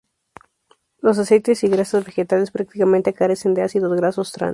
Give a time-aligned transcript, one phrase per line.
[0.97, 4.49] Los aceites y grasas vegetales prácticamente carecen de ácidos grasos trans.